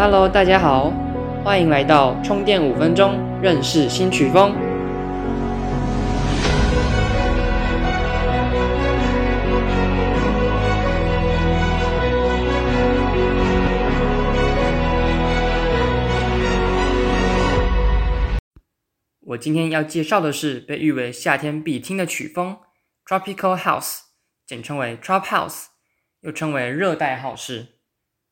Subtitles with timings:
[0.00, 0.92] Hello，大家好，
[1.42, 4.54] 欢迎来到充电五分钟认识新曲风。
[19.22, 22.56] 我今天要介绍的是被誉为夏天必听的曲风
[23.04, 24.02] ——Tropical House，
[24.46, 25.64] 简称为 Trop House，
[26.20, 27.77] 又称为热带 house。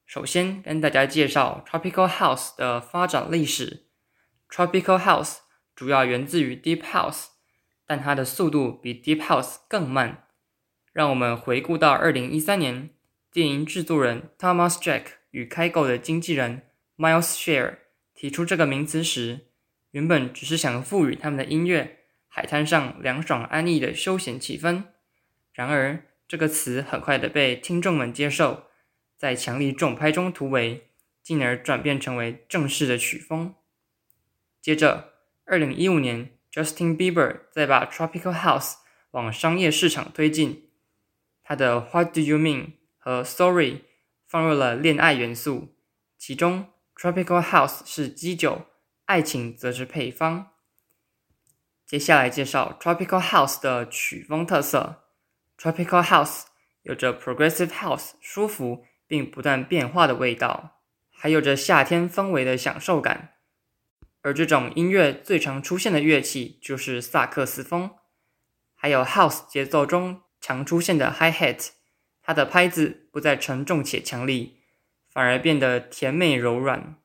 [0.06, 3.86] 首先跟大家介绍 Tropical House 的发展历史。
[4.48, 5.38] Tropical House
[5.74, 7.26] 主要源自于 Deep House，
[7.84, 10.28] 但它的速度比 Deep House 更慢。
[10.92, 12.90] 让我们回顾到二零一三年，
[13.32, 16.62] 电影制作人 Thomas Jack 与开购的经纪人
[16.96, 17.78] Miles Share
[18.14, 19.48] 提出这个名词时，
[19.90, 24.84] 原本只是想赋予他们的音乐海滩上凉爽安逸的休闲气氛。
[25.52, 28.65] 然而，这个词很快的被听众们接受。
[29.16, 30.90] 在强力重拍中突围，
[31.22, 33.54] 进而转变成为正式的曲风。
[34.60, 38.74] 接着，二零一五年，Justin Bieber 再把 Tropical House
[39.12, 40.70] 往商业市场推进，
[41.42, 43.82] 他的 What Do You Mean 和 Sorry
[44.26, 45.76] 放入了恋爱元素，
[46.18, 48.66] 其中 Tropical House 是基酒，
[49.06, 50.50] 爱情则是配方。
[51.86, 55.04] 接下来介绍 Tropical House 的曲风特色。
[55.56, 56.42] Tropical House
[56.82, 58.84] 有着 Progressive House 舒服。
[59.06, 63.34] 并不断变化的味道，还有着夏天氛围的享受感。
[64.22, 67.92] 而这种音乐最常出现的乐器就是萨克斯风，
[68.74, 71.68] 还有 House 节奏中常出现的 Hi Hat，
[72.22, 74.58] 它的拍子不再沉重且强力，
[75.12, 76.96] 反而变得甜美柔软。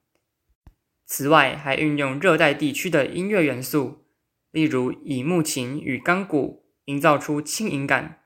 [1.05, 4.07] 此外，还运用热带地区的音乐元素，
[4.49, 8.20] 例如以木琴与钢鼓营造出轻盈感。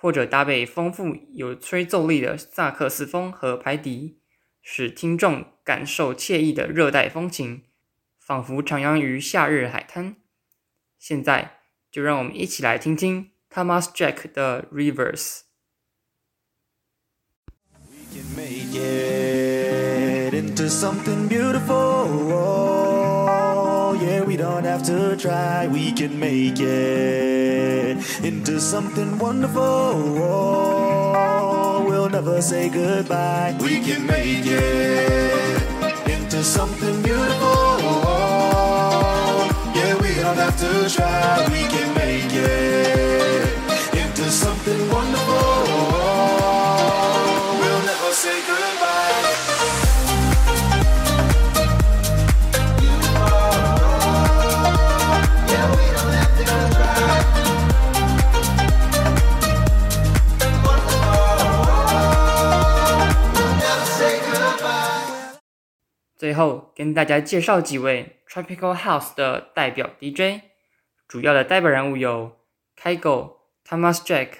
[0.00, 4.20] 或者搭配丰富有吹奏力的萨克斯风和排笛，
[4.62, 7.64] 使听众感受惬意的热带风情，
[8.20, 10.16] 仿佛徜徉于夏日海滩。
[11.00, 11.58] 现在
[11.90, 15.40] 就让我们一起来听听 Thomas Jack 的 rivers
[17.88, 22.87] we can make it into something beautiful。
[24.38, 30.14] Don't have to try, we can make it into something wonderful.
[31.86, 33.56] we'll never say goodbye.
[33.60, 35.62] We can make it
[36.08, 37.78] into something beautiful.
[39.76, 43.52] Yeah, we don't have to try, we can make it
[43.94, 45.27] into something wonderful.
[66.18, 70.42] 最后跟大家介绍几位 Tropical House 的代表 DJ，
[71.06, 72.40] 主要的代表人物有
[72.76, 74.30] Kygo、Thomas Jack、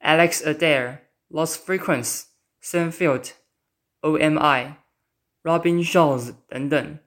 [0.00, 0.98] Alex Adair、
[1.30, 2.24] Lost Frequency、
[2.62, 3.30] Sunfield、
[4.02, 4.74] OMI、
[5.42, 6.98] Robin Shaw's 等等。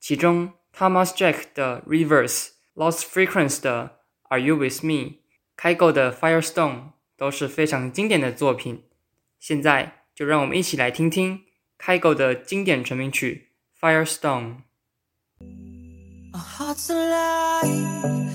[0.00, 3.98] 其中 Thomas Jack 的 Reverse、Lost Frequency 的
[4.30, 5.18] Are You With Me、
[5.58, 8.84] Kygo 的 Firestone 都是非常经典的作品。
[9.38, 11.44] 现在就让我们一起来听听
[11.78, 13.47] Kygo 的经典成名曲。
[13.78, 14.64] Firestone.
[16.34, 18.27] Our hearts alive,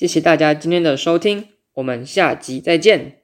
[0.00, 3.19] 谢谢大家今天的收听，我们下集再见。